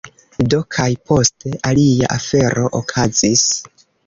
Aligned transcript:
Do, 0.53 0.61
kaj 0.75 0.87
poste, 1.09 1.51
alia 1.73 2.09
afero 2.17 2.67
okazis: 2.81 3.47